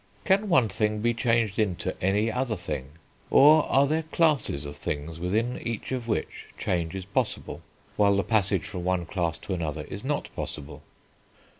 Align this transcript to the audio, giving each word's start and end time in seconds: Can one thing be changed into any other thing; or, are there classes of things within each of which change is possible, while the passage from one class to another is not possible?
Can 0.25 0.49
one 0.49 0.67
thing 0.67 0.99
be 1.01 1.13
changed 1.13 1.59
into 1.59 1.95
any 2.03 2.31
other 2.31 2.55
thing; 2.55 2.93
or, 3.29 3.67
are 3.71 3.85
there 3.85 4.01
classes 4.01 4.65
of 4.65 4.75
things 4.75 5.19
within 5.19 5.59
each 5.61 5.91
of 5.91 6.07
which 6.07 6.47
change 6.57 6.95
is 6.95 7.05
possible, 7.05 7.61
while 7.97 8.15
the 8.15 8.23
passage 8.23 8.63
from 8.65 8.83
one 8.83 9.05
class 9.05 9.37
to 9.37 9.53
another 9.53 9.83
is 9.83 10.03
not 10.03 10.29
possible? 10.35 10.81